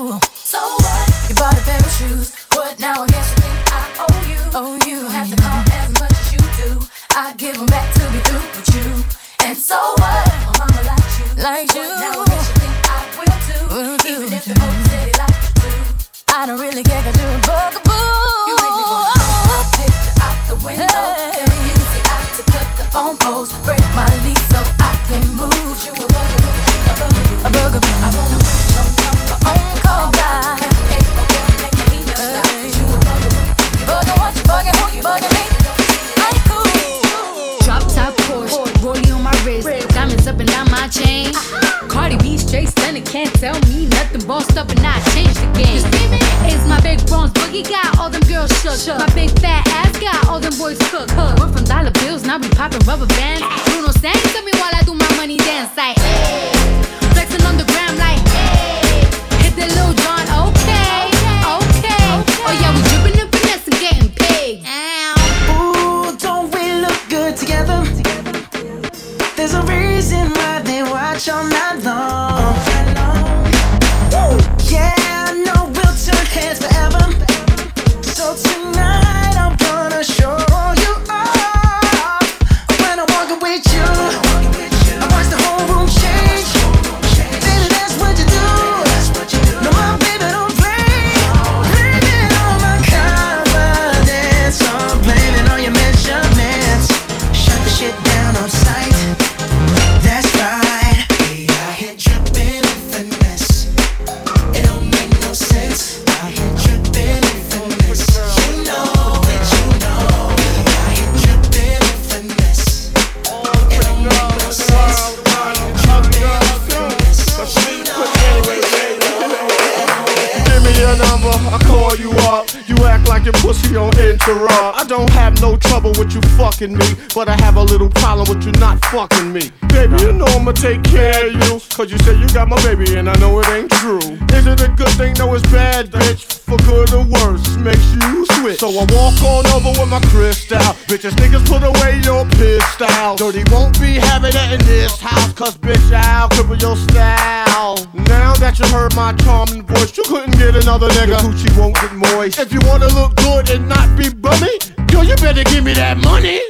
You 122.00 122.10
up. 122.32 122.48
You 122.66 122.76
act 122.86 123.08
like 123.08 123.24
your 123.24 123.34
pussy 123.34 123.76
on 123.76 123.96
interrupt. 123.98 124.78
I 124.78 124.84
don't 124.88 125.10
have 125.10 125.40
no 125.40 125.56
trouble 125.56 125.92
with 125.98 126.14
you 126.14 126.20
fucking 126.36 126.76
me, 126.76 126.86
but 127.14 127.28
I 127.28 127.36
have 127.42 127.56
a 127.56 127.62
little 127.62 127.90
problem 127.90 128.28
with 128.28 128.44
you 128.44 128.52
not 128.52 128.82
fucking 128.86 129.32
me. 129.32 129.50
Baby, 129.68 130.02
you 130.02 130.12
know 130.12 130.24
I'ma 130.26 130.52
take 130.52 130.82
care 130.82 131.28
of 131.28 131.34
you, 131.34 131.60
cause 131.76 131.92
you 131.92 131.98
say 131.98 132.18
you 132.18 132.28
got 132.30 132.48
my 132.48 132.60
baby 132.64 132.96
and 132.96 133.08
I 133.08 133.14
know 133.20 133.38
it 133.40 133.48
ain't 133.48 133.70
true. 133.70 133.98
Is 134.32 134.46
it 134.46 134.60
a 134.60 134.68
good 134.68 134.88
thing? 134.96 135.14
No, 135.18 135.34
it's 135.34 135.44
bad, 135.50 135.90
bitch. 135.90 136.39
For 136.50 136.56
good 136.66 136.92
or 136.92 137.04
worse, 137.04 137.56
makes 137.58 137.94
you 137.94 138.26
switch. 138.32 138.58
So 138.58 138.70
I 138.70 138.84
walk 138.90 139.22
on 139.22 139.46
over 139.54 139.70
with 139.78 139.88
my 139.88 140.00
crystal. 140.10 140.58
Bitches, 140.90 141.14
niggas, 141.22 141.46
put 141.46 141.62
away 141.62 142.00
your 142.02 142.24
pistol. 142.26 143.14
Dirty 143.14 143.44
won't 143.52 143.78
be 143.78 143.94
having 143.94 144.34
it 144.34 144.52
in 144.58 144.66
this 144.66 144.98
house, 144.98 145.32
cause 145.34 145.56
bitch, 145.56 145.92
I'll 145.92 146.28
cripple 146.30 146.60
your 146.60 146.74
style. 146.74 147.78
Now 147.94 148.34
that 148.42 148.58
you 148.58 148.66
heard 148.66 148.96
my 148.96 149.12
charming 149.22 149.62
voice, 149.62 149.96
you 149.96 150.02
couldn't 150.02 150.36
get 150.38 150.56
another 150.56 150.88
nigga. 150.88 151.06
Your 151.06 151.18
coochie 151.18 151.56
won't 151.56 151.76
get 151.76 151.92
moist. 151.94 152.40
If 152.40 152.52
you 152.52 152.58
wanna 152.64 152.88
look 152.88 153.14
good 153.14 153.48
and 153.50 153.68
not 153.68 153.96
be 153.96 154.08
bummy, 154.10 154.58
yo, 154.90 155.02
you 155.02 155.14
better 155.22 155.44
give 155.44 155.62
me 155.62 155.72
that 155.74 155.98
money. 155.98 156.40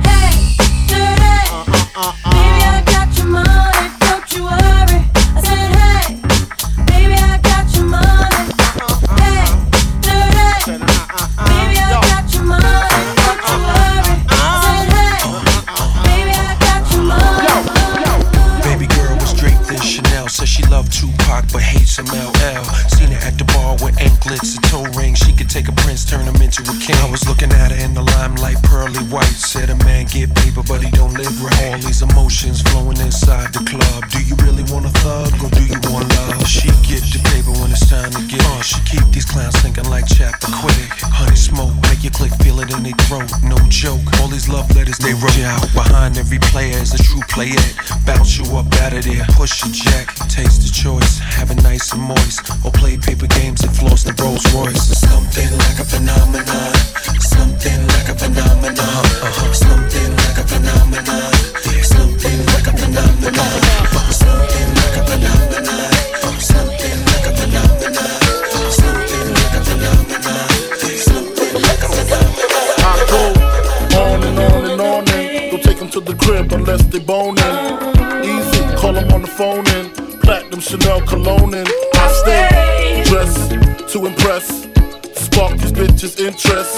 Hey, 0.00 0.32
dirty. 0.88 1.44
Uh-uh, 1.52 1.92
uh-uh. 1.94 2.32
Baby, 2.32 2.64
I 2.64 2.80
got 2.86 3.12
your 3.18 3.26
money, 3.26 3.75
Tupac 21.96 22.35
but 22.46 22.58
hates 22.58 22.62
some 22.62 22.62
LL. 22.62 22.64
Seen 22.88 23.10
her 23.10 23.22
at 23.26 23.38
the 23.38 23.44
bar 23.52 23.74
with 23.82 23.98
anklets 24.00 24.56
and 24.56 24.64
toe 24.64 24.86
rings. 24.98 25.18
She 25.18 25.32
could 25.32 25.50
take 25.50 25.68
a 25.68 25.72
prince, 25.72 26.04
turn 26.04 26.24
him 26.26 26.40
into 26.40 26.62
a 26.62 26.74
king. 26.78 26.96
I 27.02 27.10
was 27.10 27.26
looking 27.28 27.52
at 27.52 27.72
her 27.72 27.80
in 27.84 27.94
the 27.94 28.02
limelight, 28.02 28.62
pearly 28.64 29.02
white. 29.10 29.36
Said 29.36 29.70
a 29.70 29.76
man 29.84 30.06
get 30.06 30.34
paper, 30.34 30.62
but 30.62 30.82
he 30.82 30.90
don't 30.90 31.14
live 31.14 31.34
right. 31.42 31.72
All 31.72 31.78
these 31.78 32.02
emotions 32.02 32.62
flowing 32.62 32.98
inside 32.98 33.52
the 33.52 33.62
club. 33.64 34.08
Do 34.10 34.22
you 34.22 34.36
really 34.42 34.64
want 34.72 34.86
a 34.86 34.92
thug 35.02 35.32
or 35.42 35.50
do 35.50 35.62
you 35.64 35.78
want 35.90 36.08
love? 36.14 36.46
She 36.46 36.68
get 36.86 37.02
the 37.10 37.20
paper 37.34 37.52
when 37.60 37.70
it's 37.70 37.86
time 37.88 38.10
to 38.12 38.22
get. 38.26 38.42
Uh, 38.46 38.62
she 38.62 38.78
keep 38.84 39.04
these 39.12 39.26
clowns 39.26 39.56
thinking 39.60 39.88
like 39.90 40.06
chapter 40.06 40.48
quick. 40.62 40.90
Honey 41.10 41.36
smoke, 41.36 41.74
make 41.90 42.02
you 42.04 42.10
click 42.10 42.32
feel 42.42 42.60
it 42.60 42.70
in 42.70 42.82
their 42.82 42.96
throat. 43.06 43.30
No 43.42 43.56
joke. 43.68 44.02
All 44.20 44.28
these 44.28 44.48
love 44.48 44.68
letters 44.74 44.98
they 44.98 45.14
wrote 45.14 45.36
you 45.36 45.44
out 45.44 45.62
behind 45.74 46.18
every 46.18 46.38
player 46.38 46.78
is 46.78 46.94
a 46.94 47.00
true 47.02 47.22
player. 47.28 47.60
Bounce 48.04 48.38
you 48.38 48.44
up 48.56 48.66
out 48.82 48.92
of 48.92 49.04
there, 49.04 49.24
push 49.34 49.64
your 49.64 49.72
jack, 49.72 50.14
taste 50.28 50.62
the 50.62 50.70
choice, 50.70 51.18
have 51.18 51.50
it 51.50 51.62
nice 51.62 51.92
and 51.92 52.02
moist, 52.02 52.35
or 52.64 52.70
play 52.72 52.96
paper 52.96 53.26
games 53.26 53.62
and 53.62 53.74
floss 53.76 54.02
the 54.04 54.12
Rolls 54.22 54.44
Royce. 54.52 54.98
Something 54.98 55.50
like 55.58 55.78
a 55.78 55.84
phenomenon, 55.84 56.74
something 57.20 57.80
like 57.94 58.08
a 58.08 58.14
phenomenon, 58.14 58.76
uh-huh. 58.76 59.52
something 59.52 60.10
like 60.22 60.38
a 60.38 60.44
phenomenon, 60.44 61.32
something 61.82 62.38
like 62.50 62.66
a 62.66 62.74
phenomenon, 62.76 63.56
something 64.12 64.68
like 64.80 64.96
a 64.96 65.02
phenomenon, 65.06 65.92
something 66.40 66.98
like 67.08 67.26
a 67.26 67.32
phenomenon, 67.36 68.20
something 68.74 69.28
like 69.38 69.54
a 69.56 69.62
phenomenon, 69.66 70.48
something 71.10 71.54
like 71.66 71.82
a 71.82 71.90
phenomenon. 71.94 72.68
I 72.84 73.00
go 73.12 73.22
on 74.02 74.20
and 74.24 74.38
on 74.38 74.62
and 74.70 74.80
on 74.80 75.02
and 75.08 75.50
don't 75.50 75.62
take 75.62 75.80
to 75.90 76.00
the 76.00 76.14
crib 76.14 76.52
unless 76.52 76.82
they 76.86 77.00
boning. 77.00 77.44
Easy, 78.24 78.60
call 78.76 78.92
them 78.92 79.08
on 79.12 79.22
the 79.22 79.28
phone 79.28 79.66
and 79.68 80.05
platinum 80.26 80.58
Chanel 80.58 81.00
cologne 81.02 81.54
and 81.54 81.68
I 81.94 82.06
stay 82.22 83.02
dressed 83.04 83.50
to 83.92 84.06
impress, 84.06 84.64
spark 85.14 85.56
these 85.56 85.70
bitches' 85.70 86.18
interest. 86.18 86.74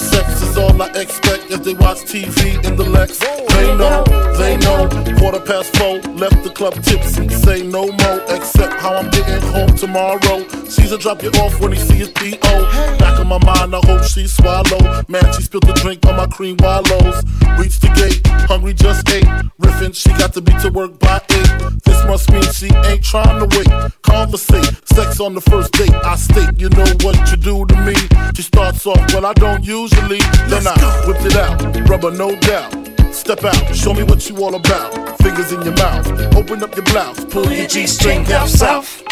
Sex 0.00 0.40
is 0.40 0.56
all 0.56 0.80
I 0.80 0.88
expect 0.94 1.50
as 1.50 1.60
they 1.60 1.74
watch 1.74 1.98
TV 2.08 2.56
in 2.64 2.76
the 2.76 2.84
Lex. 2.84 3.18
They 3.18 3.76
know, 3.76 4.02
they 4.38 4.56
know. 4.64 4.88
Quarter 5.18 5.40
past 5.40 5.76
four, 5.76 6.00
left 6.16 6.42
the 6.42 6.48
club 6.48 6.72
tipsy. 6.82 7.28
Say 7.28 7.62
no 7.62 7.84
more, 7.84 8.20
except 8.28 8.72
how 8.80 8.94
I'm 8.94 9.10
getting 9.10 9.42
home 9.52 9.76
tomorrow. 9.76 10.48
Caesar 10.64 10.96
drop 10.96 11.22
you 11.22 11.28
off 11.42 11.60
when 11.60 11.72
he 11.72 11.78
see 11.78 11.96
his 11.96 12.08
P.O. 12.08 12.96
Back 12.98 13.19
my 13.30 13.38
mind, 13.44 13.72
I 13.76 13.80
hope 13.86 14.02
she 14.02 14.26
swallow. 14.26 15.04
Man, 15.06 15.22
she 15.32 15.42
spilled 15.42 15.62
the 15.62 15.72
drink 15.74 16.04
on 16.06 16.16
my 16.16 16.26
cream 16.26 16.56
wallows. 16.58 17.22
Reach 17.62 17.78
the 17.78 17.86
gate, 17.94 18.26
hungry 18.50 18.74
just 18.74 19.08
ate. 19.08 19.24
Riffin', 19.62 19.94
she 19.94 20.10
got 20.18 20.34
to 20.34 20.40
be 20.40 20.52
to 20.58 20.68
work 20.70 20.98
by 20.98 21.22
eight. 21.30 21.50
This 21.84 22.04
must 22.06 22.32
mean 22.32 22.42
she 22.50 22.74
ain't 22.90 23.04
trying 23.04 23.38
to 23.38 23.46
wait. 23.56 23.70
Conversate, 24.02 24.74
sex 24.88 25.20
on 25.20 25.36
the 25.36 25.40
first 25.40 25.72
date. 25.72 25.94
I 25.94 26.16
state, 26.16 26.58
you 26.58 26.68
know 26.70 26.90
what 27.06 27.16
you 27.30 27.36
do 27.36 27.64
to 27.66 27.76
me. 27.86 27.94
She 28.34 28.42
starts 28.42 28.84
off, 28.84 28.98
well, 29.14 29.24
I 29.24 29.34
don't 29.34 29.64
usually. 29.64 30.18
Then 30.50 30.66
I 30.66 30.74
whipped 31.06 31.24
it 31.24 31.36
out, 31.36 31.62
rubber 31.88 32.10
no 32.10 32.34
doubt. 32.40 32.74
Step 33.14 33.44
out, 33.44 33.76
show 33.76 33.94
me 33.94 34.02
what 34.02 34.28
you 34.28 34.42
all 34.42 34.56
about. 34.56 34.90
Fingers 35.22 35.52
in 35.52 35.62
your 35.62 35.76
mouth, 35.76 36.34
open 36.34 36.64
up 36.64 36.74
your 36.74 36.84
blouse, 36.86 37.24
pull 37.26 37.50
your 37.52 37.68
G 37.68 37.86
string 37.86 38.24
down 38.24 38.48
south. 38.48 39.04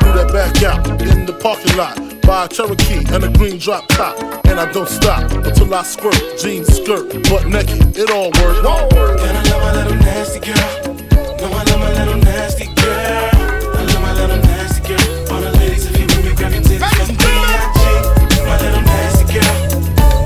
Do 0.00 0.12
that 0.12 0.30
back 0.32 0.62
out 0.62 0.86
in 1.02 1.26
the 1.26 1.32
parking 1.32 1.76
lot. 1.76 1.96
Buy 2.22 2.44
a 2.44 2.48
Cherokee 2.48 3.04
and 3.14 3.24
a 3.24 3.28
green 3.38 3.58
drop 3.58 3.86
top. 3.88 4.18
And 4.46 4.58
I 4.58 4.70
don't 4.72 4.88
stop 4.88 5.30
until 5.32 5.72
I 5.74 5.82
squirt. 5.82 6.18
Jeans, 6.38 6.66
skirt, 6.66 7.12
butt 7.30 7.46
naked, 7.46 7.96
it 7.96 8.10
all 8.10 8.30
work. 8.42 8.64
All 8.64 8.88
work. 8.96 9.20
And 9.20 9.36
I 9.36 9.42
love 9.50 9.62
my 9.62 9.72
little 9.78 9.98
nasty 10.02 10.40
girl. 10.40 10.96
No, 11.38 11.46
I 11.54 11.62
love 11.70 11.80
my 11.80 11.92
little 11.92 12.18
nasty 12.18 12.66
girl. 12.66 13.30
I 13.78 13.82
love 13.86 14.02
my 14.02 14.12
little 14.14 14.38
nasty 14.42 14.82
girl. 14.88 15.32
All 15.32 15.40
the 15.40 15.52
ladies, 15.58 15.86
if 15.86 15.94
you 15.98 16.06
with 16.06 16.24
me, 16.26 16.32
grab 16.34 16.52
your 16.52 16.62
titties 16.62 16.80
My 16.82 18.56
little 18.58 18.82
nasty 18.82 19.24
girl. 19.30 19.54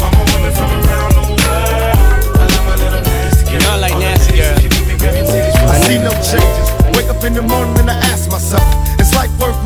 All 0.00 0.10
my 0.10 0.24
women 0.32 0.52
from 0.56 0.70
around 0.72 1.12
the 1.20 1.24
world. 1.36 1.96
I 2.40 2.44
love 2.48 2.64
my 2.64 2.76
little 2.80 3.02
nasty 3.04 3.44
girl. 3.50 3.60
Not 3.68 3.80
like 3.80 3.96
nasty 4.00 4.40
girl. 4.40 4.56
I 5.68 5.76
see 5.84 5.98
no 6.00 6.12
changes. 6.24 6.68
Wake 6.96 7.08
up 7.12 7.22
in 7.24 7.34
the 7.34 7.42
morning 7.42 7.79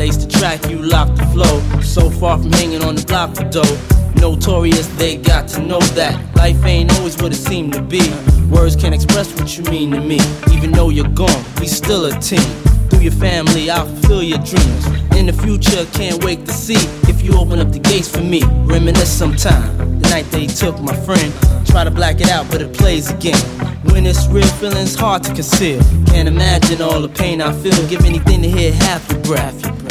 Laced 0.00 0.22
the 0.22 0.38
track, 0.38 0.58
you 0.70 0.78
lock 0.78 1.14
the 1.14 1.26
flow. 1.26 1.60
So 1.82 2.08
far 2.08 2.38
from 2.38 2.50
hanging 2.52 2.82
on 2.82 2.94
the 2.94 3.04
block 3.04 3.36
for 3.36 3.44
dough. 3.44 3.76
Notorious, 4.16 4.86
they 4.96 5.18
got 5.18 5.46
to 5.48 5.60
know 5.60 5.80
that 5.92 6.14
life 6.36 6.64
ain't 6.64 6.90
always 6.96 7.18
what 7.18 7.32
it 7.32 7.42
seemed 7.50 7.74
to 7.74 7.82
be. 7.82 8.00
Words 8.48 8.76
can't 8.76 8.94
express 8.94 9.28
what 9.38 9.58
you 9.58 9.64
mean 9.64 9.90
to 9.90 10.00
me. 10.00 10.18
Even 10.54 10.72
though 10.72 10.88
you're 10.88 11.14
gone, 11.22 11.44
we 11.60 11.66
still 11.66 12.06
a 12.06 12.12
team. 12.18 12.50
Through 12.88 13.00
your 13.00 13.12
family, 13.12 13.68
I'll 13.68 13.84
fulfill 13.84 14.22
your 14.22 14.38
dreams. 14.38 14.86
In 15.18 15.26
the 15.26 15.34
future, 15.34 15.84
can't 15.92 16.24
wait 16.24 16.46
to 16.46 16.52
see 16.52 16.80
if 17.06 17.22
you 17.22 17.38
open 17.38 17.58
up 17.58 17.70
the 17.70 17.78
gates 17.78 18.08
for 18.08 18.22
me. 18.22 18.42
Reminisce 18.64 19.12
sometime. 19.12 20.00
The 20.00 20.08
night 20.08 20.24
they 20.30 20.46
took 20.46 20.80
my 20.80 20.96
friend. 21.04 21.30
Try 21.66 21.84
to 21.84 21.90
black 21.90 22.22
it 22.22 22.30
out, 22.30 22.50
but 22.50 22.62
it 22.62 22.72
plays 22.72 23.10
again. 23.10 23.42
When 23.92 24.06
it's 24.06 24.26
real, 24.28 24.48
feeling's 24.60 24.94
hard 24.94 25.24
to 25.24 25.34
conceal. 25.34 25.82
Can't 26.06 26.26
imagine 26.26 26.80
all 26.80 27.02
the 27.02 27.10
pain 27.10 27.42
I 27.42 27.52
feel. 27.52 27.86
Give 27.86 28.02
anything 28.06 28.40
to 28.40 28.48
hear 28.48 28.72
half 28.72 29.06
your 29.12 29.20
breath. 29.20 29.79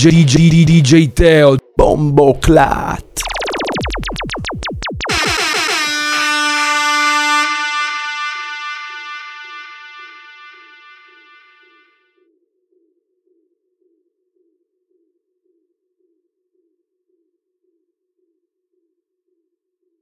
DJ 0.00 0.14
DJ 0.32 0.64
DJ 0.64 1.12
Teo 1.12 1.56
Bombo 1.76 2.32
Clat 2.38 3.19